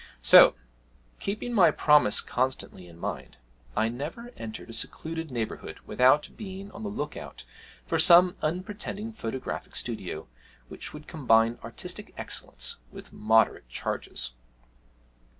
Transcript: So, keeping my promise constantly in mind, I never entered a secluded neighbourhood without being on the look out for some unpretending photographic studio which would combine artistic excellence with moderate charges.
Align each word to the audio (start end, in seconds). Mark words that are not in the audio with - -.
So, 0.23 0.55
keeping 1.19 1.53
my 1.53 1.69
promise 1.69 2.21
constantly 2.21 2.87
in 2.87 2.97
mind, 2.97 3.37
I 3.77 3.87
never 3.87 4.31
entered 4.35 4.71
a 4.71 4.73
secluded 4.73 5.29
neighbourhood 5.29 5.77
without 5.85 6.29
being 6.35 6.71
on 6.71 6.81
the 6.81 6.89
look 6.89 7.15
out 7.15 7.45
for 7.85 7.99
some 7.99 8.35
unpretending 8.41 9.13
photographic 9.13 9.75
studio 9.75 10.27
which 10.69 10.91
would 10.91 11.05
combine 11.07 11.59
artistic 11.63 12.15
excellence 12.17 12.77
with 12.91 13.13
moderate 13.13 13.69
charges. 13.69 14.31